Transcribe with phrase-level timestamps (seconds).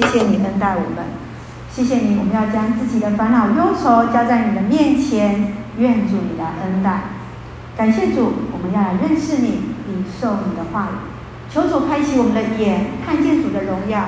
[0.00, 1.04] 谢谢你恩待我们，
[1.70, 7.02] 谢谢你，我们要将自己的烦恼忧愁交在你的面前，愿主你来恩待。
[7.76, 11.52] 感谢主，我们要来认识你，领受你的话语。
[11.52, 14.00] 求主开启我们的眼，看见主的荣耀；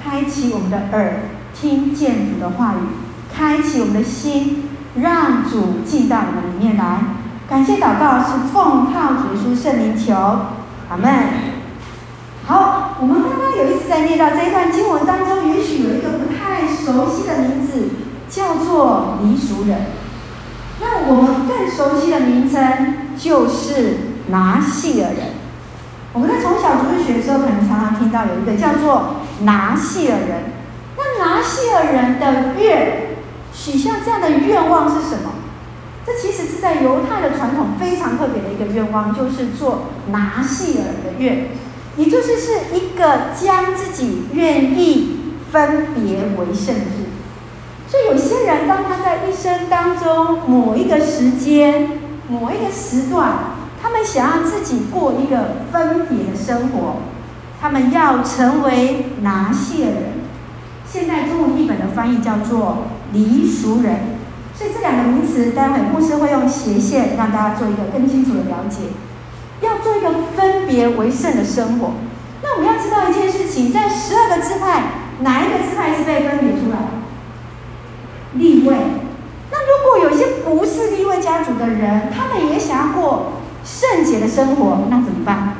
[0.00, 1.14] 开启我们的耳，
[1.52, 2.76] 听见主的话语；
[3.34, 6.98] 开启我们的心，让主进到我们里面来。
[7.48, 10.14] 感谢祷告是奉靠主耶稣圣灵求，
[10.88, 11.61] 阿门。
[12.44, 17.90] 好，我们刚刚有一次在念到这一段经文当中，也许有一个不太熟悉的名字，
[18.28, 19.78] 叫做离俗人。
[20.80, 23.96] 那我们更熟悉的名称就是
[24.28, 25.34] 拿细耳人。
[26.12, 30.52] 我们在从小读日学的时候，可能常常听到有一个叫做拿细耳人。
[30.96, 33.16] 那拿细耳人的愿，
[33.52, 35.30] 许下这样的愿望是什么？
[36.04, 41.46] 这其实是在犹太的传统非常特别的一个愿望，就是做拿细耳的愿。
[41.96, 45.18] 也就是是一个将自己愿意
[45.50, 47.04] 分别为圣的事，
[47.86, 53.32] 所以有些人当他在一生当中某一个时间、某一个时段，
[53.82, 56.96] 他们想要自己过一个分别的生活，
[57.60, 60.02] 他们要成为拿细耳人。
[60.88, 63.96] 现在中文译本的翻译叫做离俗人，
[64.54, 68.84] 所以这两个名词，待会牧师会用斜线让大家做一个更清楚的了解。
[69.72, 71.92] 要做一个分别为圣的生活，
[72.42, 74.82] 那我们要知道一件事情，在十二个支派，
[75.20, 76.78] 哪一个支派是被分别出来？
[78.34, 78.76] 利未。
[79.50, 83.32] 那如果有一些不是利未家族的人，他们也想要过
[83.64, 85.54] 圣洁的生活，那怎么办？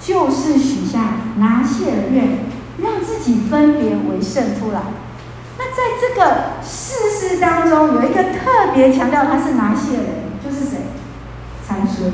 [0.00, 2.38] 就是许下拿细耳愿，
[2.82, 4.80] 让自己分别为圣出来。
[5.58, 10.78] 那在这个士师当中，有一个特别强调他是拿细耳人，就是谁？
[11.66, 12.10] 参孙。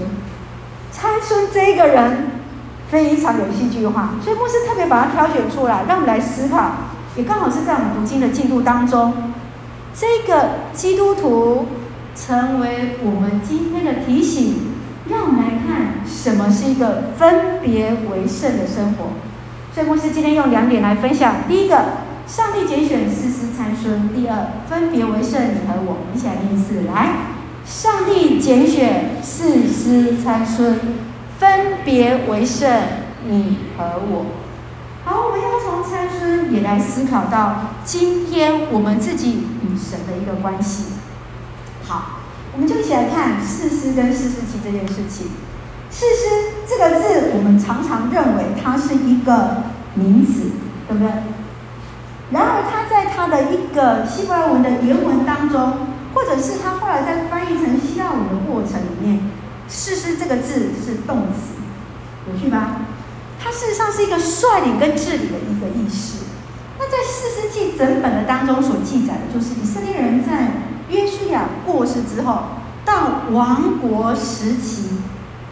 [1.07, 2.27] 参孙这个人
[2.91, 6.73] 非常有戏剧化，所以牧师特别把他挑选出来，让我们来思考，
[7.15, 9.33] 也刚好是在我们读经的进度当中，
[9.95, 11.67] 这个基督徒
[12.17, 14.73] 成为我们今天的提醒，
[15.09, 19.11] 让我们来看什么是一个分别为圣的生活。
[19.73, 21.77] 所以牧师今天用两点来分享：第一个，
[22.27, 27.36] 上帝拣选士师参孙；第二，分别为圣，你和我，一起来念一次来。
[27.67, 30.79] 上帝拣选四师参孙，
[31.37, 32.71] 分别为圣，
[33.27, 34.27] 你和我。
[35.05, 40.93] 好，我们要从参孙也来思考到今天我们自己与神的一个关系。
[41.85, 42.21] 好，
[42.55, 45.27] 我们就一起来看四师跟四师记这件事情。
[45.91, 50.53] 四师这个字，我们常常认为它是一个名词，
[50.87, 51.11] 对不对？
[52.31, 55.86] 然而，它在它的一个希伯来文的原文当中。
[56.17, 59.21] 或者是他后来在翻译成下午的过程里面
[59.69, 61.61] ，“士师”这个字是动词，
[62.27, 62.79] 有趣吧？
[63.39, 66.25] 它事实上是一个率领跟治理的一个意思。
[66.79, 70.53] 那在《士师记》整本的当中所记载的，就是以色列人在
[70.89, 72.45] 约书亚过世之后，
[72.87, 74.97] 到亡国时期，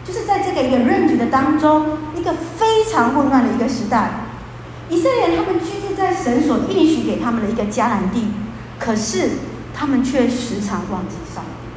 [0.03, 4.09] 就是在这个一个任期的当中，一个非常混乱的一个时代。
[4.89, 8.29] 以色列人他们居住在神所应许给他们的一个迦南地，
[8.79, 9.29] 可是。
[9.77, 11.67] 他们却时常忘记上帝，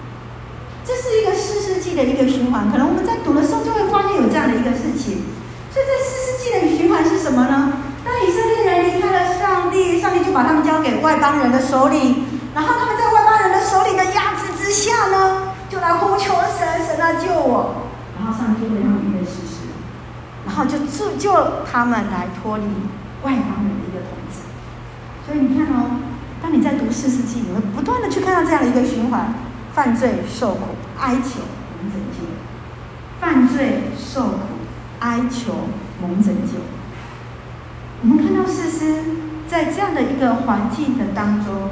[0.87, 2.71] 这是一个四世纪的一个循环。
[2.71, 5.27] 可能我们在读的时候就会发现有这样的一个事情。
[5.75, 7.73] 所以，这四世纪的循环是什么呢？
[8.05, 17.83] 当以色列人离开了上帝，上帝就把他们交给外邦人的手里，然后他们在外邦人的手里的压制之下呢，就来呼求神，神来救我。
[18.17, 19.67] 然后上帝就为他们预备士师，
[20.47, 21.35] 然后就救救
[21.71, 22.65] 他们来脱离
[23.25, 24.41] 外邦人的一个统治。
[25.27, 26.07] 所以你看哦。
[26.89, 29.35] 当你在读士师记，你会不断的去看到这样的一个循环：
[29.75, 30.61] 犯罪、受苦、
[30.99, 31.41] 哀求、
[31.77, 32.25] 蒙拯救；
[33.21, 34.39] 犯罪、受苦、
[35.01, 35.69] 哀求、
[36.01, 36.59] 蒙拯救。
[38.01, 39.03] 我们看到世师
[39.47, 41.71] 在这样的一个环境的当中，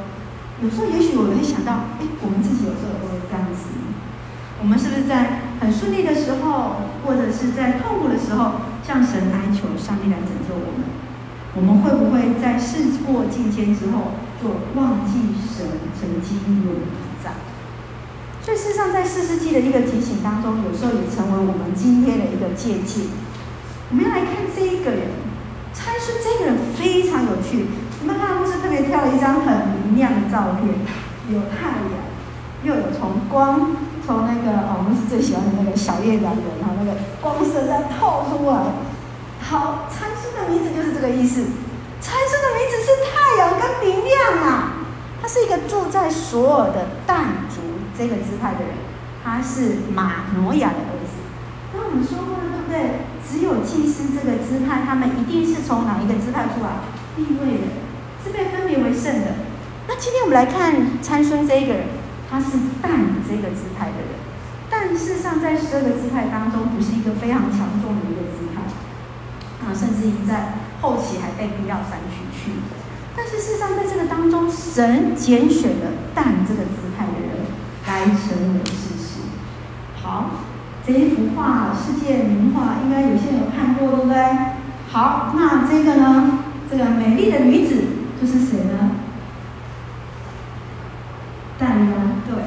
[0.61, 3.69] 有时候也许我们会想到：哎，我们自己有时候也会这样子。
[4.59, 10.85] 我们是不是在很顺利的时候，或者是在痛苦的时候，向神哀求上帝来拯救我们？
[11.55, 14.13] 我们会不会在事过境迁之后？
[14.41, 14.49] 就
[14.79, 15.65] 忘记神
[15.99, 17.31] 曾经与我们同在，
[18.45, 23.09] 所以事实上，在四世纪的一个提醒当中，有时候也成为我们今天的一个借鉴。
[23.89, 25.09] 我们要来看这一个人，
[25.73, 27.65] 参孙这个人非常有趣。
[27.99, 30.69] 你们看，牧师特别挑了一张很明亮的照片，
[31.33, 31.97] 有太阳，
[32.61, 33.75] 又有从光
[34.05, 38.85] 从那个哦，我们是最喜欢的那个小月亮的，然后那个光色在透出来。
[39.41, 41.41] 好，参孙的名字就是这个意思。
[41.99, 44.73] 参孙的名字是太阳跟明亮啊，
[45.21, 47.61] 他是一个住在所有的但族
[47.97, 48.75] 这个支派的人，
[49.23, 51.15] 他是马挪亚的儿子。
[51.73, 53.07] 那我们说过了，对不对？
[53.23, 56.83] 只有祭司这个支派，他们一定是从哪一个支派出来？
[57.15, 57.67] 地位的。
[58.23, 59.39] 是被分别为圣的。
[59.87, 61.87] 那今天我们来看参孙这个人，
[62.29, 62.91] 他是但
[63.23, 64.19] 这个支派的人，
[64.69, 68.67] 但事实上在十二个支派当中，不是一个非常强壮的一个支派，
[69.63, 72.51] 啊，甚至于在后期还被逼到山区去。
[73.17, 77.43] 但是事实上，在这个当中，神拣选了但这个姿态的人
[77.85, 79.19] 来成为事实。
[80.01, 80.29] 好。
[80.85, 84.15] 这一幅画，世界名画，应该有些人有看过，对不对？
[84.89, 86.39] 好，那这个呢？
[86.71, 87.75] 这个美丽的女子
[88.21, 88.91] 就是谁呢？
[91.59, 92.21] 但呢？
[92.25, 92.41] 对。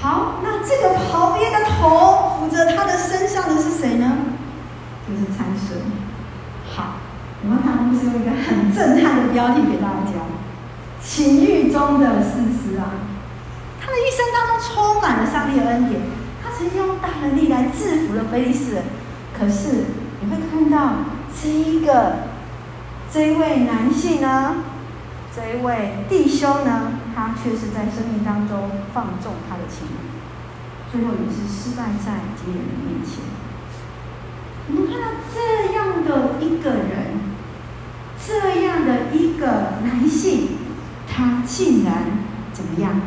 [0.00, 4.10] 好，那这个旁边的头扶着他的身上的是谁呢？
[5.06, 5.78] 就是参孙。
[6.74, 6.94] 好，
[7.42, 10.26] 我们看，我们是用一个很震撼的标题给大家：
[11.00, 12.98] 情欲中的事实啊！
[13.80, 16.00] 他的一生当中充满了上帝的恩典。
[16.42, 18.82] 他曾经用大能力来制服了非利士人，
[19.38, 19.84] 可是
[20.20, 21.04] 你会看到
[21.40, 22.26] 这一个
[23.12, 24.56] 这一位男性呢，
[25.34, 33.22] 这一位弟兄呢，他却是在生命当中放纵他的情欲，最后也是失败在敌人的面前。
[34.70, 37.27] 我们看到这样的一个人，
[38.26, 40.48] 这样的一个男性，
[41.06, 42.04] 他竟然
[42.52, 43.00] 怎么样？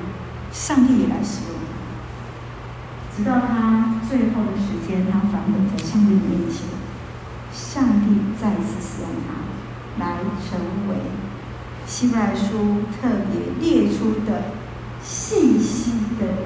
[0.51, 1.61] 上帝也来使用。
[3.15, 6.67] 直到他最后的时间，他返回在上帝的面前，
[7.53, 10.17] 上帝再次使用他，来
[10.49, 10.59] 成
[10.89, 10.95] 为
[11.85, 14.51] 希伯来书特别列出的
[15.01, 16.37] 信心的人。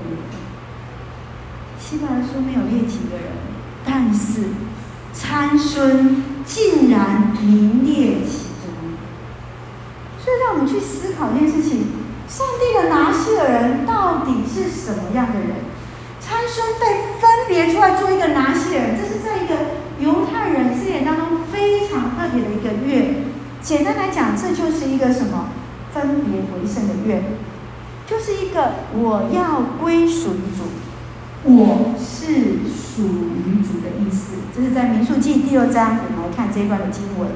[1.79, 3.31] 希伯来书没有列几个人，
[3.85, 4.49] 但是
[5.13, 8.44] 参孙竟然名列其。
[10.45, 11.87] 让我们去思考一件事情：
[12.29, 15.57] 上帝的拿细耳人到底是什么样的人？
[16.21, 19.55] 参孙被分别出来做一个拿细耳人，这是在一个
[19.99, 23.23] 犹太人字典当中非常特别的一个月。
[23.59, 25.49] 简单来讲，这就是一个什么？
[25.91, 27.23] 分别为圣的月，
[28.05, 30.67] 就是一个我要归属于主，
[31.45, 34.35] 我是属于主的意思。
[34.53, 37.29] 这是在民数记第二章，我们来看这一段的经文。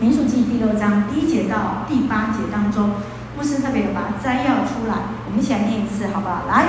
[0.00, 2.94] 民数记第六章第一节到第八节当中，
[3.36, 4.94] 牧师特别有把它摘要出来，
[5.26, 6.42] 我们一起来念一次，好不好？
[6.48, 6.66] 来。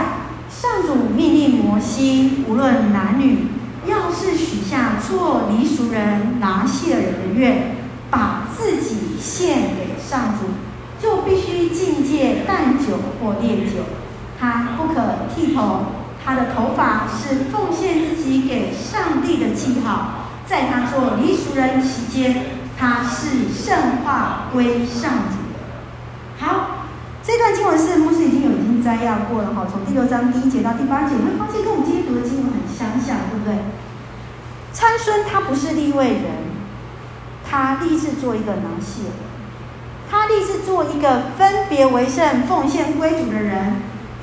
[0.47, 3.47] 上主命令摩西，无论男女，
[3.87, 7.77] 要是许下做离俗人拿细耳人的愿，
[8.11, 10.45] 把自己献给上主，
[11.01, 13.81] 就必须禁戒淡酒或烈酒。
[14.39, 15.01] 他不可
[15.35, 15.85] 剃头，
[16.23, 20.11] 他的头发是奉献自己给上帝的记号。
[20.47, 26.45] 在他做离俗人期间，他是圣化归上主的。
[26.45, 26.71] 好。
[27.27, 33.57] 这段经文是牧师已经有已经摘要过了哈，从第六章第一节到第八节，你会发现跟我们今天读的经文很相像，对不对？
[34.71, 36.53] 参孙他不是立位人，
[37.43, 39.25] 他立志做一个拿细耳人，
[40.07, 43.77] 他立志做一个分别为圣、奉献归主的人。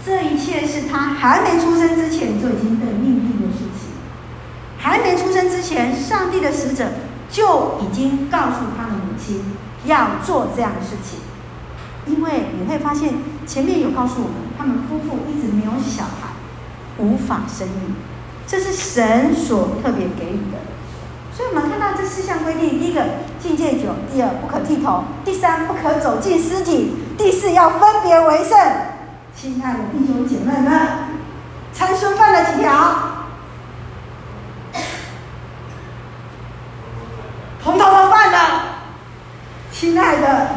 [0.07, 3.91] 这一切是他还没出生之前就已经被命定的事情。
[4.79, 6.87] 还没出生之前，上帝的使者
[7.33, 9.43] 就已经告诉他的母亲
[9.87, 11.19] 要做这样的事情。
[12.05, 13.15] 因为你会发现，
[13.47, 16.35] 前面有告诉我们，他们夫妇一直没有小孩，
[16.99, 17.95] 无法生育，
[18.47, 20.59] 这是神所特别给予的。
[21.35, 23.07] 所以，我们看到这四项规定：第一个，
[23.41, 28.59] 禁戒酒；第二，不可剃头；第三，不可走进尸体；第四，要分别为圣。
[29.35, 30.89] 亲爱的弟兄姐妹们，
[31.73, 33.13] 参孙犯了几条？
[37.63, 38.39] 统统都犯了。
[39.93, 40.49] 亲爱的。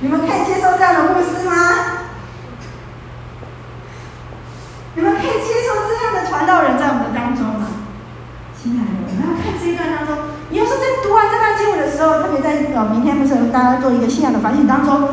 [0.00, 2.04] 你们可以接受这样的牧师吗？
[4.94, 7.68] 你们可以接受这样的传道人在我们当中吗？
[8.54, 10.18] 亲爱的，我们要看这一段当中，
[10.50, 15.08] 你要是在读完这段经文的时候，特别在呃明天不是大家做一个信仰的反省当中，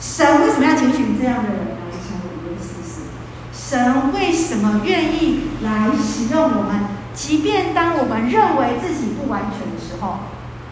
[0.00, 3.06] 神为什么要拣选这样的人来成为一位士师？
[3.54, 6.98] 神为什么愿意来使用我们？
[7.14, 10.18] 即便当我们认为自己不完全的时候，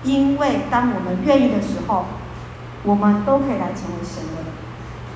[0.06, 2.06] 因为当我们愿意的时候。
[2.84, 4.46] 我们都可以来成为神的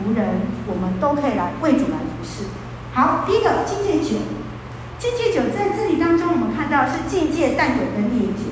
[0.03, 2.47] 仆人，我们都可以来为主来服侍。
[2.93, 4.17] 好，第一个禁戒酒，
[4.99, 8.51] 禁戒酒在这里当中，我们看到是禁戒淡酒跟烈酒。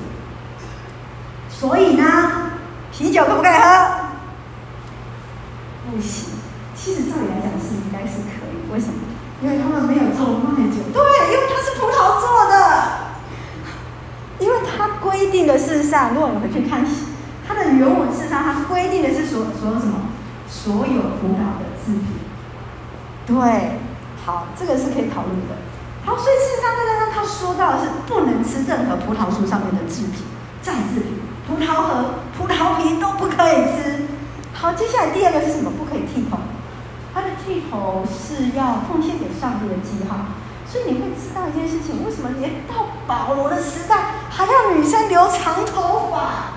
[1.49, 2.51] 所以呢，
[2.93, 3.89] 啤酒可不可以喝？
[5.91, 6.29] 不行。
[6.73, 8.93] 其实照理来讲是应该是可以，为什么？
[9.41, 10.77] 因为他们没有做麦酒。
[10.93, 11.03] 对，
[11.33, 13.09] 因为它是葡萄做的。
[14.39, 14.55] 因为
[15.49, 16.85] 它规定的事实上，如果你回去看。
[17.47, 20.05] 它的原文事实上，它规定的是所所有什么？
[20.47, 22.05] 所有葡萄的制品。
[23.25, 23.79] 对，
[24.23, 25.57] 好，这个是可以讨论的。
[26.05, 30.21] 好，所以事实上，在这当中，他说到的是不能吃任何葡萄树上面的制品、
[30.61, 34.05] 再制品、葡萄核、葡萄皮都不可以吃。
[34.53, 35.71] 好，接下来第二个是什么？
[35.71, 36.37] 不可以剃头。
[37.11, 40.17] 他的剃头是要奉献给上帝的记号。
[40.71, 43.97] 所以你会知道一件事情：为什么连到保罗的时代
[44.29, 46.53] 还要女生留长头发？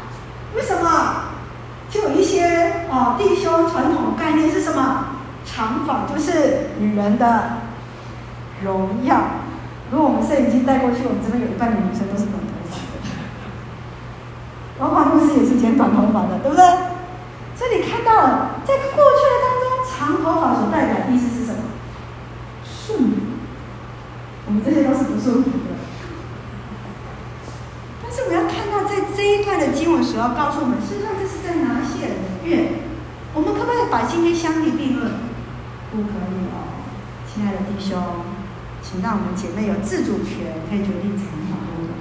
[0.55, 1.33] 为什么？
[1.89, 5.07] 就有一些啊弟兄传统概念是什么？
[5.45, 7.59] 长发就是女人的
[8.63, 9.17] 荣耀。
[9.91, 12.83] 如果我们摄影机带过去，我们这边有一半的女生都是短头发的。
[14.79, 16.65] 包括牧师也是剪短头发的，对不对？
[17.57, 21.61] 所以你看到了，在过去的当中，长头发所代表的意思是什么？
[24.53, 25.73] 我们这些都是不顺服的。
[28.05, 32.85] 但是我们要看到，在这一段的经文所要告诉我们，事实上这是在拿细耳的院。
[33.33, 35.09] 我们可不可以把今天相提并论？
[35.89, 36.85] 不可以哦，
[37.25, 37.97] 亲爱的弟兄，
[38.85, 41.97] 请让我们姐妹有自主权，可以决定长发多短。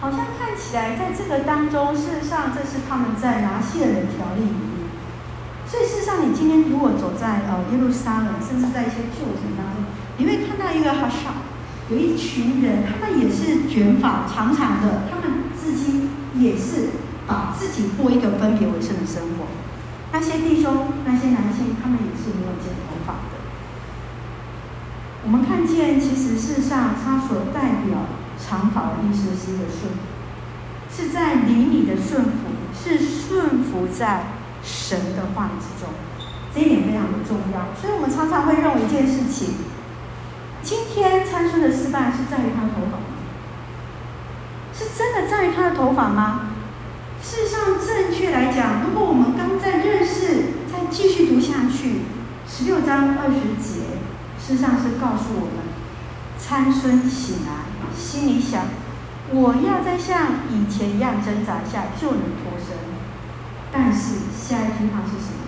[0.00, 4.88] 好像看起来在这个当中，事实上这是他们在拿细耳的条例里面。
[5.68, 9.83] 所以事实上，你今天如果走在呃耶路撒冷，甚至在一些旧城当中，
[10.16, 11.42] 你会看到一个哈萨，
[11.90, 16.90] 有一群人，他们也是卷发长长的，他们至今也是
[17.26, 19.46] 把自己过一个分别为圣的生活。
[20.12, 23.42] 那些弟兄、那些男性，他们也是没有剪头发的。
[25.24, 28.06] 我们看见，其实事实上，它所代表
[28.38, 29.98] 长发的意思是一个顺服，
[30.94, 34.26] 是在灵里的顺服，是顺服在
[34.62, 35.92] 神的话语之中。
[36.54, 37.74] 这一点非常的重要。
[37.74, 39.54] 所以我们常常会认为一件事情：
[40.64, 43.04] 今天参孙的失败是在于他的头发吗？
[44.72, 46.52] 是真的在于他的头发吗？
[47.22, 52.00] 事实上，正确来讲，如果我们刚在认识，再继续读下去，
[52.48, 54.00] 十六章二十节，
[54.40, 55.64] 事实上是告诉我们，
[56.38, 58.62] 参孙醒来，心里想：
[59.32, 62.76] 我要再像以前一样挣扎一下就能脱身。
[63.70, 65.44] 但是下一句话是什么？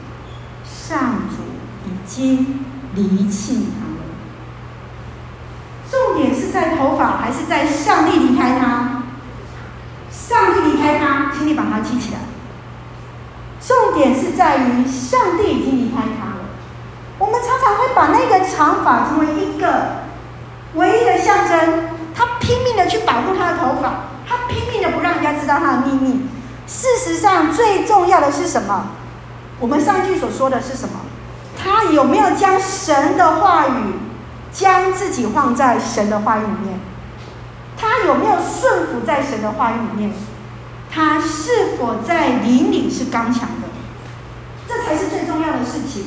[0.62, 1.36] 上主
[1.88, 3.95] 已经离弃他了。
[6.16, 9.02] 点是在头发，还是在上帝离开他？
[10.10, 12.20] 上帝离开他，请你把他记起来。
[13.60, 16.46] 重点是在于上帝已经离开他了。
[17.18, 20.04] 我们常常会把那个长发成为一个
[20.74, 21.90] 唯一的象征。
[22.14, 26.26] 他拼命的去保护他的头发，他拼命的不让人家知道他的秘密。
[26.66, 28.86] 事实上，最重要的是什么？
[29.60, 30.94] 我们上句所说的是什么？
[31.58, 33.72] 他有没有将神的话语，
[34.56, 36.80] 将自己放在神的话语里面？
[37.76, 40.12] 他有没有顺服在神的话语里面？
[40.90, 43.68] 他是否在灵里是刚强的？
[44.66, 46.06] 这才是最重要的事情。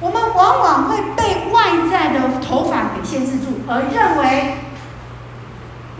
[0.00, 4.56] 我们往往会被外在的头发给限制住，而认为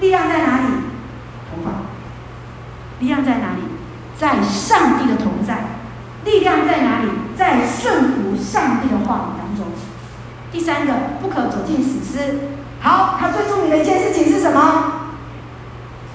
[0.00, 0.66] 力量在哪里？
[1.48, 1.70] 头发。
[2.98, 3.62] 力量在哪里？
[4.18, 5.64] 在上帝的同在。
[6.24, 7.08] 力量在哪里？
[7.38, 9.43] 在顺服上帝的话语。
[10.54, 12.38] 第三个，不可走进死尸。
[12.80, 15.11] 好，他最著名的一件事情是什么？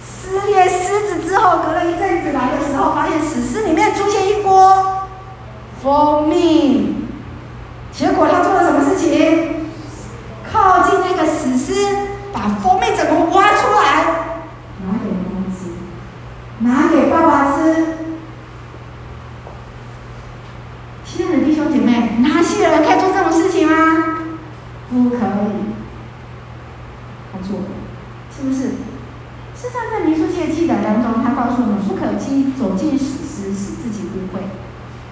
[0.02, 5.10] 撕裂狮子之后，隔了一阵子来的时候，发现死尸里面出现一锅
[5.84, 7.10] 蜂蜜。
[7.92, 9.56] 结果他做了什么事情？
[10.50, 11.98] 靠近那个死尸，
[12.32, 14.06] 把蜂蜜整个挖出来，
[14.86, 15.68] 拿给妈妈吃，
[16.60, 17.86] 拿给爸爸吃。
[21.04, 24.16] 亲爱的弟兄姐妹，哪些人可以做这种事情吗？
[24.90, 25.80] 不可以。
[27.32, 27.66] 他做了，
[28.36, 28.70] 是不是？
[29.54, 34.42] 事实上，在民书记的记载当中，他告诉我们不可进走进死尸，使自己污秽。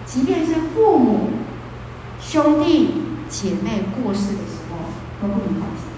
[0.05, 1.29] 即便是父母、
[2.21, 4.87] 兄弟姐妹过世的时候，
[5.21, 5.91] 都不能靠近。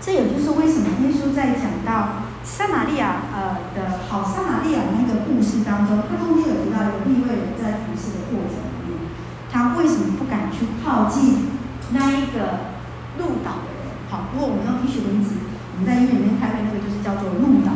[0.00, 9.08] 这也就是为什么耶稣在讲到撒玛利亚呃的好撒玛利亚那个故事当中，他中间有提到一个利未人在服侍的过程里面，
[9.50, 11.51] 他为什么不敢去靠近
[11.92, 12.74] 那一个
[13.18, 13.92] 路倒的人？
[14.10, 15.36] 好，如果我们用医学名词。
[15.72, 17.72] 我们在医院里面开会，那个就是叫做路倒。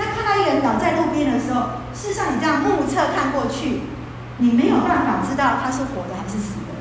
[0.00, 3.84] 那看到一个人倒在路边的时候，事实上你这样目测看过去，
[4.38, 6.72] 你没有办法知道他是活的还是死的。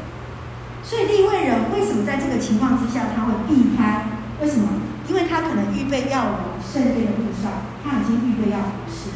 [0.82, 4.08] 所以立位人为什么在这个情况之下他会避开？
[4.40, 4.80] 为什么？
[5.10, 9.12] 因为他可能预备要往圣殿的路上，他已经预备要服侍，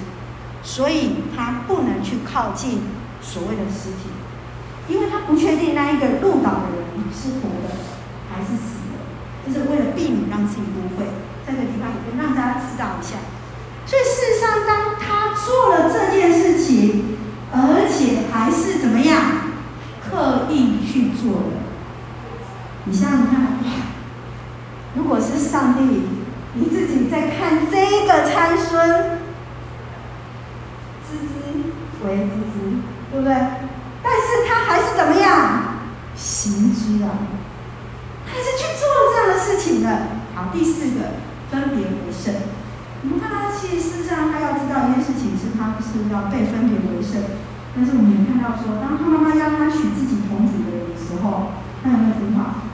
[0.62, 2.82] 所以他不能去靠近
[3.22, 4.12] 所谓的尸体，
[4.90, 7.76] 因为他不确定那一个路倒的人是活的
[8.30, 9.00] 还是死的，
[9.48, 11.06] 就是为了避免让自己误会。
[11.46, 13.18] 在这个地方，我就让大家知道一下。
[13.86, 17.18] 所以事实上，当他做了这件事情，
[17.52, 19.20] 而且还是怎么样，
[20.04, 21.58] 刻意去做的。
[22.86, 23.34] 你想想看，
[24.96, 26.04] 如果是上帝，
[26.54, 29.20] 你自己在看这个参孙，
[31.06, 32.78] 吱吱，为知之，
[33.12, 33.34] 对不对？
[36.40, 37.28] 行之啊？
[38.24, 40.24] 还是去做这样的事情的。
[40.34, 41.20] 好，第四个
[41.52, 42.32] 分别为圣。
[43.04, 47.20] 我们看到，其实事实上他要知道一件事情是，他是要被分别为圣。
[47.76, 52.72] 但是我们也看到说，当他妈妈要他娶自己同族的人的时候，他有没有听话？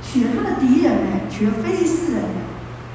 [0.00, 2.24] 娶了他的敌人哎，娶了非利士人。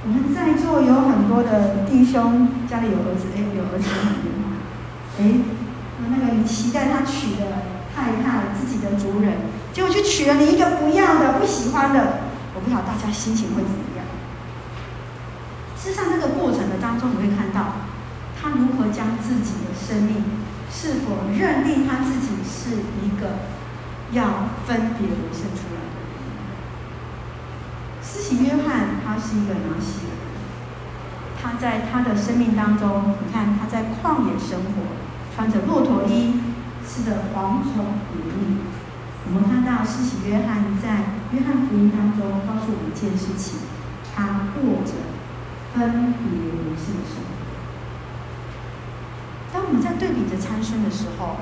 [0.05, 4.57] 我们在座有很多的弟兄家里有儿子，哎，有儿子很听话，
[5.21, 5.21] 哎，
[6.01, 7.61] 那那个你期待他娶的
[7.93, 9.33] 太太自己的族人，
[9.77, 12.17] 结果去娶了你一个不要的、不喜欢的，
[12.55, 14.01] 我不晓得大家心情会怎么样？
[15.77, 17.85] 事实上，这个过程的当中，你会看到
[18.41, 20.41] 他如何将自己的生命
[20.73, 23.45] 是否认定他自己是一个
[24.13, 26.17] 要分别为圣出来的人。
[28.01, 30.17] 施洗约翰，他是一个拿西人，
[31.39, 34.97] 他在他的生命当中，你看他在旷野生活，
[35.35, 36.41] 穿着骆驼衣，
[36.81, 38.57] 吃着蝗虫野蜜。
[39.27, 43.59] 我们看到施洗约翰在约翰福音当中告诉我们一件事情：
[44.15, 44.93] 他过着
[45.73, 47.27] 分别为圣的生活。
[49.53, 51.37] 当我们在对比着参孙的时候，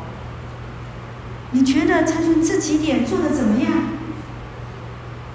[1.51, 3.71] 你觉得参孙这几点做得怎么样？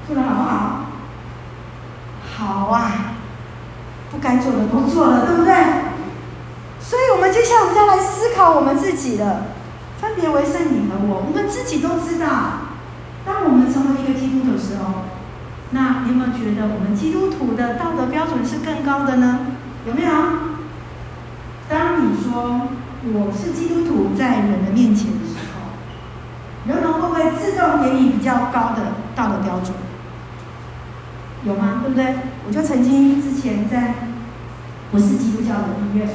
[0.07, 0.87] 做得好不好？
[2.37, 3.15] 好啊，
[4.11, 5.55] 不该做的都做了，对不对？
[6.81, 9.50] 所以，我们接下来我们就要来思考我们自己的
[10.01, 12.73] 分别为圣，你和我，我们自己都知道。
[13.25, 15.05] 当我们成为一个基督徒的时候，
[15.73, 19.41] 那你有没有觉得我们基督徒的道德标准是更高的呢？
[19.87, 20.11] 有没有？
[21.69, 22.69] 当你说
[23.13, 25.77] 我是基督徒，在人的面前的时候，
[26.67, 29.77] 人们会不会自动给你比较高的道德标准？
[31.45, 31.83] 有吗？
[31.85, 32.17] 对不对？
[32.49, 33.95] 我就曾经之前在，
[34.93, 36.09] 我是基督教的医院，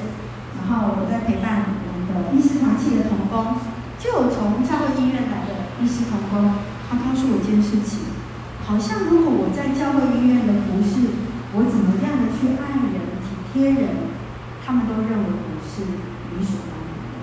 [0.57, 3.55] 然后我在陪伴我们的医师团契的同工，
[4.05, 6.53] 就有从教会医院来的医师同工，
[6.87, 8.13] 他告诉我一件事情，
[8.61, 11.09] 好像如果我在教会医院的服侍，
[11.57, 14.13] 我怎么样的去爱人、体贴人，
[14.61, 15.89] 他们都认为我是
[16.37, 17.17] 理所当然的，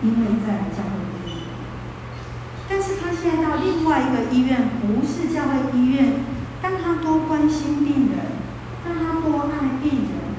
[0.00, 1.52] 因为在教会医院。
[2.64, 6.24] 但是他现在到另外一个医院，不是教会医院。
[6.62, 8.40] 当他多关心病人，
[8.80, 10.32] 当他多爱病人，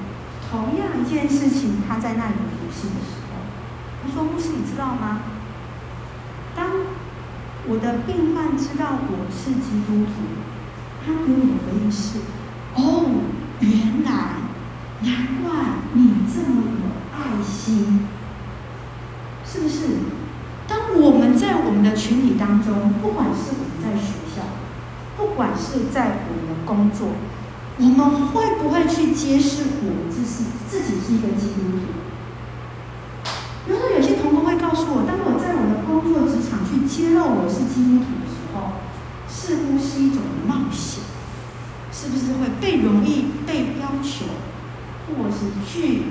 [0.50, 3.38] 同样一件事情，他在那里服侍的时候，
[4.02, 5.33] 他说：“牧师，你知道吗？
[7.66, 10.12] 我的病患知道我是基督徒，
[11.04, 12.18] 他给我的回应是：
[12.74, 13.06] 哦，
[13.60, 14.10] 原来，
[15.00, 15.52] 难怪
[15.92, 18.06] 你这么有爱心，
[19.44, 19.86] 是不是？
[20.66, 24.42] 当我们在我们的群体当中，不管是我们在学校。”
[25.16, 27.06] 不管是在我们的工作，
[27.78, 31.86] 我们会不会去揭示我自己自己是一个基督徒？
[33.64, 36.02] 比如说，有些同工会告诉我，当我在我的工
[36.74, 38.72] 作职场去揭露我是基督徒的时候，
[39.28, 41.04] 似乎是一种冒险，
[41.92, 44.26] 是不是会被容易被要求，
[45.08, 46.02] 或是去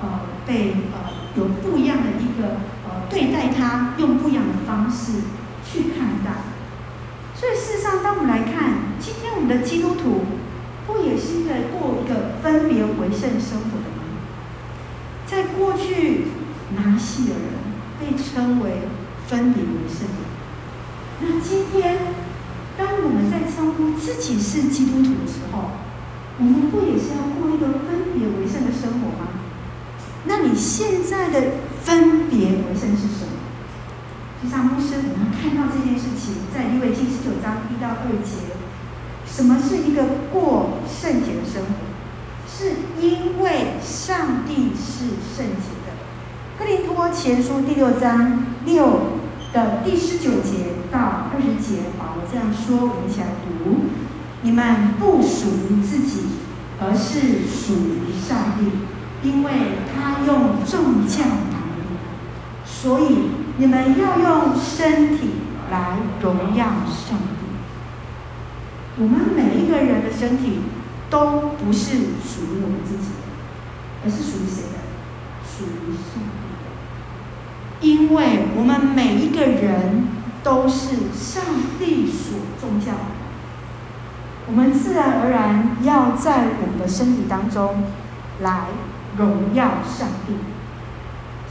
[0.00, 5.22] 呃被呃有不一样的一个呃对待他，用不一样的方式
[5.64, 6.44] 去看待？
[7.34, 10.24] 所以事实上，当我们来看今天我们的基督徒，
[10.86, 14.04] 不也是在过一个分别为圣生活的吗？
[15.26, 16.26] 在过去，
[16.76, 17.52] 拿细耳人
[17.98, 18.82] 被称为
[19.28, 20.06] 分别为圣。
[21.20, 21.98] 那今天，
[22.76, 25.70] 当我们在称呼自己是基督徒的时候，
[26.38, 29.28] 我们不也是要过一个分别为圣的生活吗？
[30.24, 33.42] 那你现在的分别为圣是什么？
[34.42, 38.54] 就像牧师，我们看到这件事情，在利未记十九章一到二节，
[39.26, 41.92] 什么是一个过圣洁的生活？
[42.54, 45.92] 是因为上帝是圣洁的。
[46.58, 49.18] 哥林多前书第六章六
[49.52, 53.86] 的第十九节到二十节，保罗这样说，我们一起来读：
[54.42, 56.26] 你们不属于自己，
[56.80, 58.70] 而是属于上帝，
[59.26, 59.52] 因为
[59.94, 61.96] 他用众将买你，
[62.64, 63.42] 所以。
[63.58, 65.28] 你们要用身体
[65.70, 67.44] 来荣耀上帝。
[68.96, 70.60] 我们每一个人的身体
[71.10, 73.28] 都不是属于我们自己的，
[74.02, 74.78] 而是属于谁的？
[75.46, 76.51] 属于上帝。
[77.82, 80.06] 因为我们每一个人
[80.42, 81.44] 都是上
[81.78, 82.92] 帝所重教，
[84.46, 87.84] 我们自然而然要在我们的身体当中
[88.40, 88.68] 来
[89.18, 90.34] 荣耀上帝。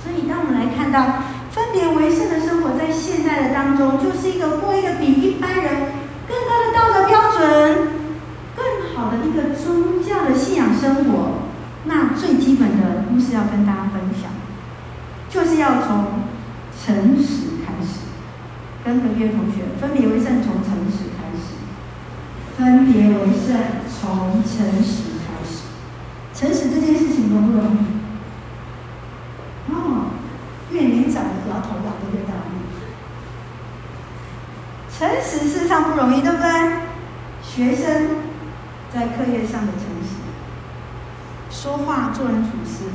[0.01, 1.23] 所以，当我们来看到。
[1.51, 5.81] 分别为圣的生活，在现代的当中，就是一个过一个比一般人
[6.25, 7.89] 更高的道德标准、
[8.55, 11.41] 更好的一个宗教的信仰生活。
[11.83, 14.31] 那最基本的，牧师要跟大家分享，
[15.31, 16.05] 就是要从
[16.77, 18.01] 诚实开始。
[18.83, 21.55] 跟何月同学分别为善，从诚实开始。
[22.57, 25.63] 分别为善，从诚实开始。
[26.33, 27.77] 诚实这件事情容不容易？
[29.71, 30.11] 哦，
[30.71, 32.51] 越年长的摇头摇得越大力。
[34.91, 36.47] 诚实事实上不容易，对不对？
[37.43, 38.07] 学生
[38.93, 40.17] 在课业上的诚实，
[41.49, 42.85] 说话做人处事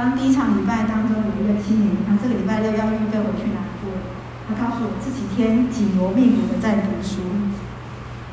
[0.00, 0.16] 当。
[0.16, 4.00] 第一场礼拜当中有一个青年，他这个礼拜六要预备回去拿作业，
[4.48, 7.20] 他告诉我这几天紧锣密鼓的在读书，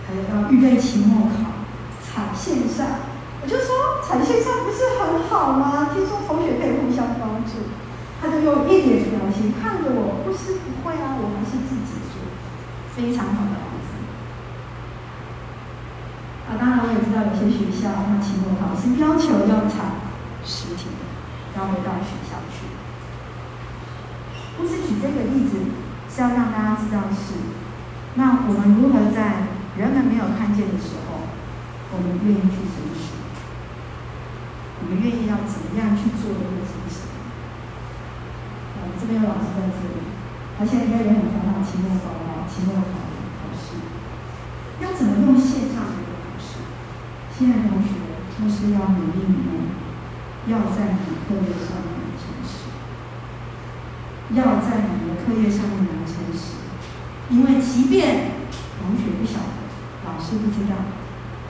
[0.08, 1.68] 还有要预备期末考，
[2.00, 3.04] 踩线上。
[3.44, 5.92] 我就说踩线上不是很好吗？
[5.94, 7.70] 听说同学可以互相帮助，
[8.20, 12.24] 他就用一脸表情看着我，不是不会啊，我还是自己做。
[12.96, 13.94] 非常好的孩子
[16.50, 16.58] 啊！
[16.60, 20.02] 当然，我也知道有些学校，那期末考是要求要采
[20.44, 21.07] 实体的，
[21.58, 22.70] 要回到学校去。
[24.56, 25.74] 不是举这个例子，
[26.08, 27.34] 是要让大家知道是，
[28.16, 31.26] 那我们如何在人们没有看见的时候，
[31.92, 33.18] 我们愿意去诚实，
[34.82, 37.10] 我们愿意要怎么样去做这个诚实？
[38.78, 40.06] 啊，这边有老师在这里，
[40.58, 42.16] 他现在应该也很烦恼期末考。
[42.48, 43.76] 期末考考试
[44.82, 46.64] 要怎么用线上来考试？
[47.36, 47.90] 亲爱的同学，
[48.40, 49.68] 都是要努力努力，
[50.48, 52.72] 要在你课业上面诚实，
[54.34, 56.64] 要在你的课业上面诚实，
[57.30, 58.32] 因为即便
[58.80, 59.60] 同学不晓得，
[60.06, 60.76] 老师不知道，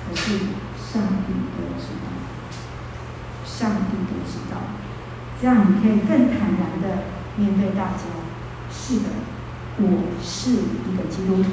[0.04, 0.40] 可是
[0.76, 2.10] 上帝都知道，
[3.46, 4.58] 上帝都知道，
[5.40, 7.04] 这样你可以更坦然的
[7.38, 8.04] 面对大家。
[8.72, 9.06] 是的。
[9.80, 9.86] 我
[10.24, 11.50] 是一个基督徒，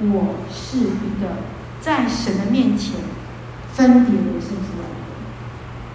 [0.00, 1.44] 我是一个
[1.78, 3.00] 在神的面前
[3.74, 4.99] 分别为圣出来。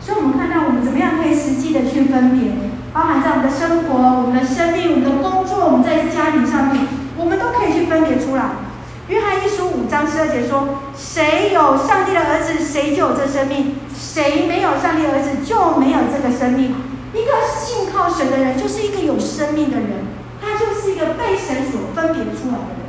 [0.06, 2.52] 所以，我们看到我们怎么样可以实际的去分别，
[2.94, 6.86] 包含在我们的生活、我们的生命、我们的工作、我们在家庭上面，
[7.18, 8.62] 我们都可以去分别出来。
[9.10, 16.76] 约翰一书五章十二节说：“谁有上帝的儿子，谁就有这生命；谁没有上帝的儿子，就没有这个生命。”
[17.18, 20.06] 一个信靠神的人，就是一个有生命的人。
[20.38, 22.85] 他就是一个被神所分别出来的人。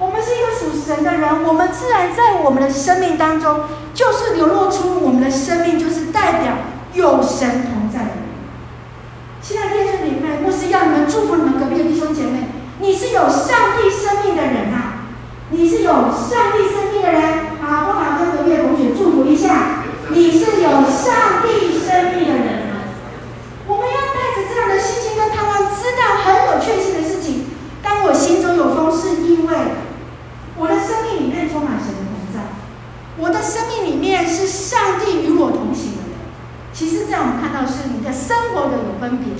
[0.00, 6.54] 我们是一个属神的人，我们自然在我们的生命当中，就是流露出我们的生命，就是代表
[6.94, 8.24] 有神同在的人。
[9.42, 15.04] 亲爱的弟兄姐妹，牧师要你们祝福你们隔壁的弟兄姐妹，你是有上帝生命的人啊！
[15.50, 17.22] 你是有上帝生命的人
[17.60, 17.84] 啊！
[17.84, 22.70] 不妨跟隔壁的同学祝福一下，你是有上帝生命的人。
[23.68, 27.44] 我们要带着这样的心情跟他们知道很有确信的事情。
[27.82, 29.56] 当我心中有风，是因为
[30.56, 32.50] 我的生命里面充满神的同在，
[33.16, 36.18] 我的生命里面是上帝与我同行的人。
[36.72, 39.32] 其实，在我们看到是你的生活的有分别。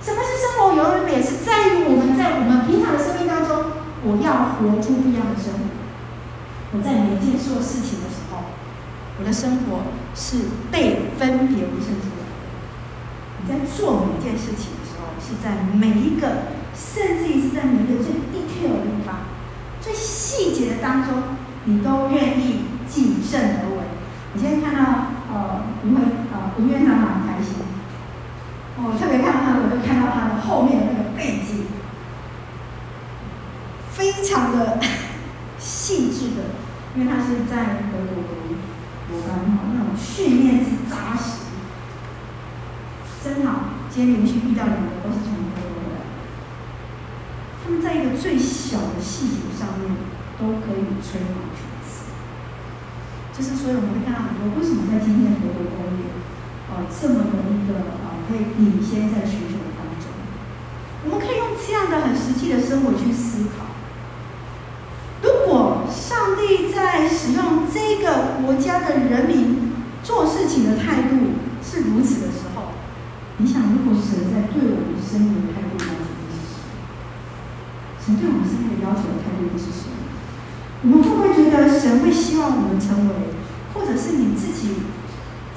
[0.00, 1.22] 什么是生活有分别？
[1.22, 5.60] 是在于我们在我们平常的生命当中，我要活出不一样的生活。
[6.72, 8.50] 我在每一件做事情的时候，
[9.20, 12.24] 我的生活是被分别为圣出来。
[13.46, 19.20] 在做每一件事情的时候，是在每一个，甚至于是在每一个最 detail 的地方、
[19.80, 21.22] 最细节的当中，
[21.64, 23.82] 你都愿意谨慎而为。
[24.34, 27.54] 你今天看到呃，吴会呃吴院长蛮开心，
[28.76, 31.64] 我、哦、特别看到他，我就看到他的后面的那个背景，
[33.92, 34.78] 非常的
[35.58, 36.52] 细致的，
[36.94, 38.54] 因为他是在德国读
[39.08, 41.48] 国班哈，那种训练是扎实。
[43.24, 46.04] 真好，今天连续遇到两个都是从德国的，
[47.64, 49.96] 他们在一个最小的细节上面
[50.38, 50.60] 都
[51.26, 52.06] 可以吹毛求疵。
[53.34, 56.14] 就是所以我们会看到很多，为什么在今天德国工业，
[56.70, 60.08] 呃，这么的一个呃可以领先在学习的当中，
[61.04, 63.76] 我们可以用这样的很实际的生活去思考。
[65.22, 72.72] 如果上帝在使用这个国家的人民做事情的态度是如此的时候，
[73.38, 76.72] 你想，如果神在对我们生命的态度要求是什么？
[78.00, 80.05] 神对我们生命的要求的态度又是什么？
[80.86, 83.34] 我们会不会觉得神会希望我们成为，
[83.74, 84.86] 或者是你自己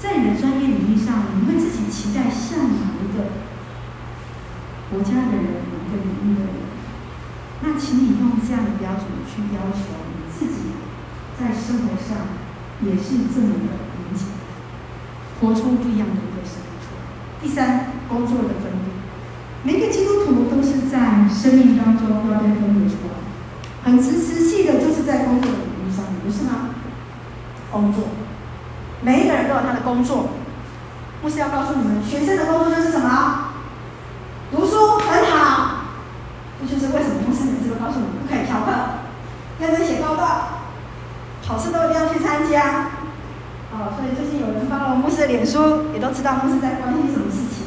[0.02, 3.30] 在你的专业领域上，你会自己期待像哪一个
[4.90, 6.66] 国家的人，哪个领域的人？
[7.62, 10.74] 那请你用这样的标准去要求你自己，
[11.38, 12.26] 在生活上
[12.82, 14.34] 也是这么的严谨，
[15.40, 16.74] 活出不一样的一个生命。
[17.40, 18.98] 第三，工作的分别，
[19.62, 23.22] 每个基督徒都是在生命当中都要被分别出来，
[23.84, 24.49] 很自私，
[25.10, 26.70] 在工作的领域上面，不是吗？
[27.72, 28.04] 工作，
[29.02, 30.30] 每一个人都有他的工作，
[31.24, 33.50] 牧师要告诉你们，学生的工作就是什么？
[34.52, 35.78] 读书很好。
[36.62, 38.70] 这就是为什么牧师每次都告诉你们，不可以翘课，
[39.60, 40.62] 认真写报告，
[41.48, 42.92] 考试都一定要去参加。
[43.72, 47.66] 哦，所以最近有人发了牧师的脸书，也都知道牧师在关心什么事情。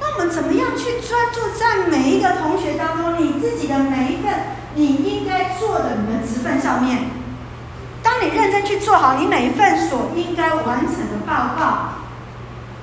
[0.00, 4.32] 那我们怎么样去专注在每一个同学当中，你自己的每一份
[4.74, 5.15] 你应
[5.58, 7.10] 做的你的职分上面？
[8.02, 11.88] 当你认真去做好你每一份所应该完成的报告，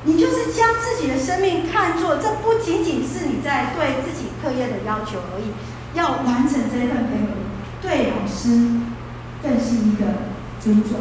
[0.04, 5.54] 你就是将自己的生命看作，这不仅仅是你在对自己课业的要求而已，
[5.94, 7.40] 要完成这一份配合，
[7.82, 8.82] 对老师
[9.42, 10.04] 更是一个
[10.60, 11.00] 尊重。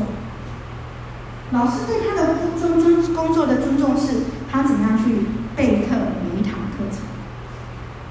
[1.51, 7.03] 老师对他的尊尊工作的尊重是，他怎么样去备课每一堂课程，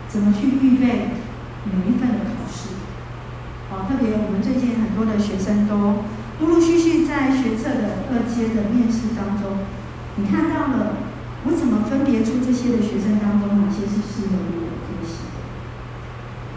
[0.09, 1.15] 怎么去预备
[1.63, 2.75] 每一份的考试。
[3.69, 6.03] 好，特别我们最近很多的学生都
[6.41, 9.63] 陆陆续续在学测的二阶的面试当中，
[10.17, 10.99] 你看到了，
[11.47, 15.31] 我怎么分别出这些的学生当中哪些是适合我的科系？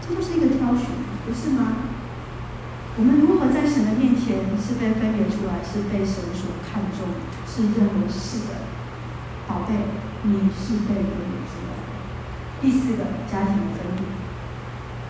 [0.03, 0.91] 这就是一个挑选，
[1.23, 1.95] 不是吗？
[2.99, 7.07] 我们如何在神的面前是被分别出来，是被神所看重，
[7.47, 8.67] 是认为是的，
[9.47, 9.79] 宝贝，
[10.27, 11.87] 你是被分别出来的。
[12.59, 14.03] 第四个，家庭分离。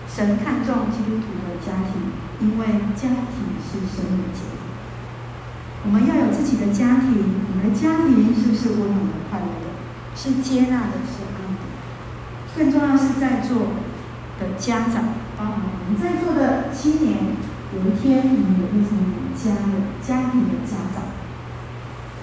[0.06, 4.66] 神看重基督徒的家庭，因为家庭是生命的结构。
[5.86, 9.70] 我们要有自己的家庭，你们的家庭是不是温暖的、快乐的？
[10.16, 11.64] 是接纳的、是爱的？
[12.58, 13.76] 更重要是在座
[14.40, 17.38] 的家长，包括我们在座的青年，
[17.76, 21.04] 有一天你们也变成你们家的家庭的家长。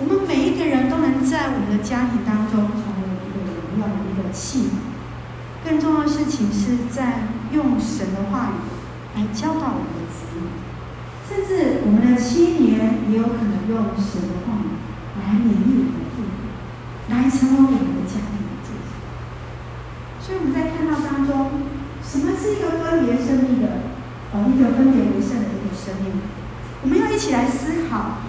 [0.01, 4.90] 我们每一个人都能在我们的家庭当中成为一个荣耀的一个器皿。
[5.64, 8.72] 更重要的事情是在用神的话语
[9.14, 10.40] 来教导我们的子女，
[11.29, 14.64] 甚至我们的青年也有可能用神话
[15.20, 16.29] 来勉励我们的父母，
[17.09, 18.96] 来成为我们的家庭的祝福。
[20.20, 21.68] 所以我们在看到当中，
[22.03, 23.92] 什么是一个分别生命的，
[24.33, 26.22] 呃，一个分别为圣的一个生命？
[26.83, 28.22] 我们要一起来思考：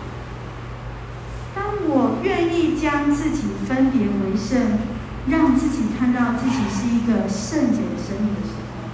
[1.55, 4.91] 当我愿意将自己分别为圣。
[5.25, 8.91] 让自己看到自己是一个圣洁的生命的时候，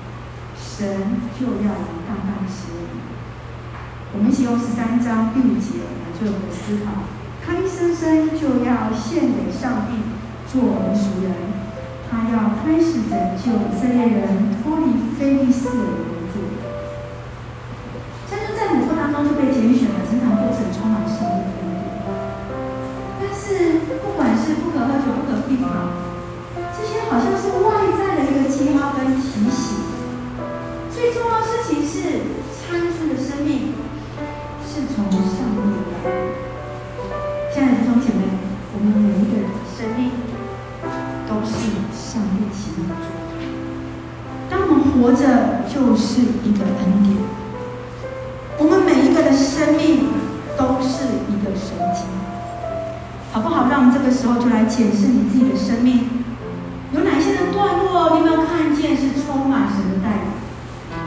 [0.79, 0.87] 神
[1.35, 3.03] 就要来大大使用你。
[4.15, 7.03] 我们一起用十三章第五节来做我们的思考：
[7.43, 9.99] 他一生生就要献给上帝，
[10.47, 11.35] 做我们赎人。
[12.07, 16.47] 他要开始拯救以色列人脱离非利士的援助。
[18.31, 22.07] 在这在母腹当中就被拣选了，成长过程充满神的恩典。
[23.19, 25.98] 但是不管是不可喝酒、不可避跑。
[54.59, 56.03] 来检视你自己的生命。
[56.91, 60.27] 有哪些的段落，你有没有看见是充满神的带领？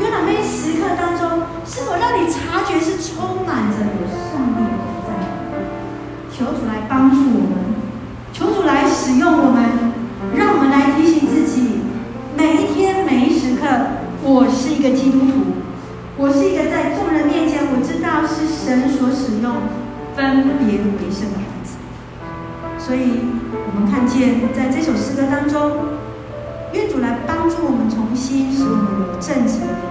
[0.00, 4.72] 有哪些时刻当中，是否让你察觉是充满着有上帝的
[5.04, 5.12] 在？
[6.32, 7.76] 求主来帮助我们，
[8.32, 9.92] 求主来使用我们，
[10.34, 11.82] 让我们来提醒自己：
[12.34, 13.66] 每一天、每一时刻，
[14.22, 15.60] 我是一个基督徒，
[16.16, 19.52] 我是一个在众人面前，我知道是神所使用、
[20.16, 21.76] 分别为圣的孩子。
[22.78, 23.31] 所以。
[23.74, 25.88] 我们看见，在这首诗歌当中，
[26.74, 29.88] 愿主来帮助我们重新使我们有正直的灵，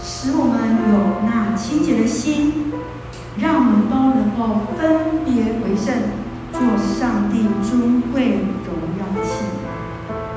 [0.00, 0.56] 使我们
[0.88, 2.72] 有那清洁的心，
[3.36, 5.92] 让我们都能够分别为圣，
[6.52, 9.44] 做上帝尊贵荣耀的器，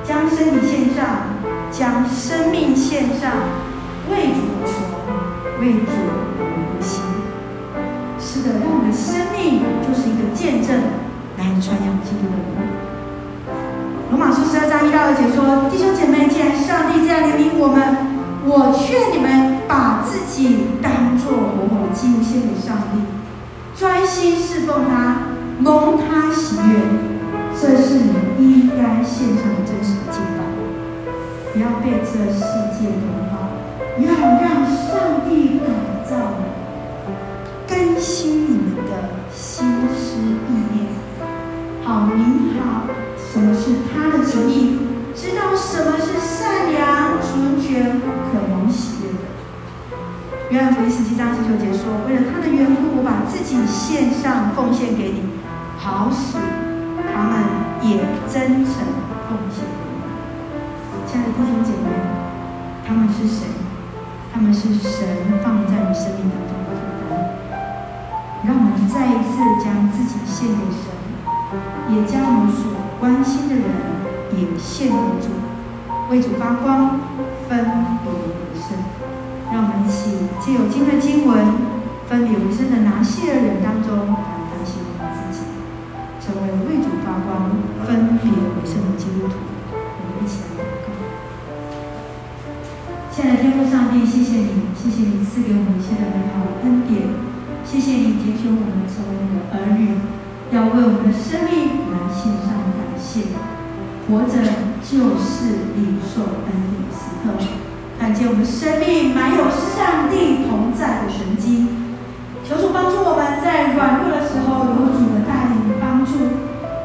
[0.03, 1.39] 将身体献上，
[1.71, 3.31] 将生命献上，
[4.11, 5.95] 为主而活，为主
[6.35, 7.07] 而行。
[8.19, 10.98] 是的，让我们的生命就是一个见证。
[11.39, 12.67] 来传扬基督的名。
[14.11, 17.79] 罗马书十二章一到二节说：“弟兄姐妹，既然上帝这样怜悯我们，
[18.43, 22.99] 我劝你们把自己当作活活的祭物献给上帝，
[23.73, 27.07] 专心侍奉他，蒙他喜悦。
[27.55, 28.03] 这是
[28.37, 30.43] 你应该献上的真实的敬拜。
[31.53, 32.43] 不要被这世
[32.75, 33.55] 界同化，
[33.99, 34.11] 要
[34.43, 35.71] 让上帝改
[36.03, 36.43] 造你
[37.67, 38.91] 更新你们的
[39.31, 40.51] 心思意”
[42.59, 44.79] 好，什么是他的旨意？
[45.15, 49.19] 知道什么是善良、纯全、可蒙喜悦的。
[50.49, 55.23] 约翰福音十七章十九节说：“为了他的缘故，我把自己献上，奉献给你，
[55.77, 56.37] 好使
[57.11, 57.43] 他们
[57.83, 57.99] 也
[58.31, 58.73] 真诚
[59.27, 59.99] 奉献给你。
[61.05, 61.89] 亲爱的弟兄姐妹，
[62.87, 63.45] 他们是谁？
[64.31, 65.05] 他们是神
[65.43, 67.11] 放在你生命当中的负担。
[68.47, 70.87] 让我们再一次将自己献给神，
[71.89, 73.65] 也将我们所关心的人
[74.37, 75.33] 也献给主，
[76.09, 76.99] 为主发光，
[77.47, 77.49] 分
[78.03, 78.77] 别为圣。
[79.51, 81.33] 让我们一起借由今天的经文，
[82.07, 84.13] 分别为圣的拿细的人当中。
[84.49, 85.41] 反省我们自己
[86.21, 87.49] 成为为主发光、
[87.81, 89.33] 分别为圣的基督徒，
[89.73, 90.93] 我们一起来祷告。
[93.09, 97.09] 亲爱的天父上帝，谢谢你，谢谢你赐给我们一切的美好恩典，
[97.65, 99.97] 谢谢你拣选我们成为你的儿女，
[100.51, 103.33] 要为我们的生命来献上感谢。
[104.07, 104.41] 活着
[104.81, 107.37] 就是领受恩典时刻，
[107.99, 111.67] 看见我们生命满有上帝同在的神迹。
[112.43, 115.59] 求主帮助我们在软弱的时候有主的带领。
[115.81, 116.11] 帮助，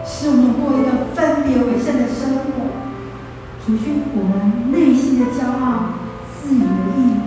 [0.06, 2.70] 使我们过一个分别为圣的生活，
[3.58, 5.98] 除去我们内心的骄傲、
[6.30, 6.64] 自以为
[6.96, 7.18] 义，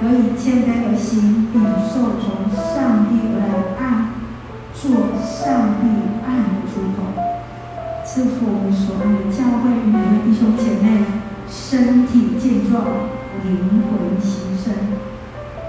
[0.00, 1.58] 得以谦卑而行，领
[1.90, 3.18] 受从上帝
[8.08, 11.04] 赐福我们所爱的教会每位弟兄姐妹
[11.44, 13.04] 身体健壮，
[13.44, 14.72] 灵魂兴盛，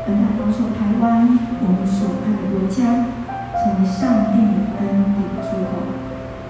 [0.08, 1.28] 恩待保守台湾
[1.60, 3.12] 我们所爱的国家，
[3.60, 5.28] 成为上帝的恩典。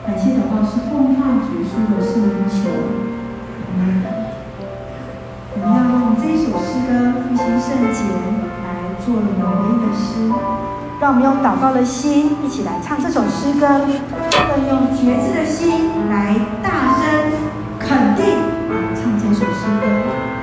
[0.06, 2.70] 感谢祷告是奉靠主耶稣的圣名求，
[3.58, 4.06] 阿门。
[5.58, 8.06] 我们要用这首诗歌复兴圣洁
[8.62, 10.30] 来做我们唯一的诗，
[11.00, 13.68] 让我们用祷告的心一起来唱这首诗歌，
[14.52, 17.32] 更用觉知的心来大声
[17.80, 18.36] 肯定
[18.68, 20.39] 啊唱这首诗歌。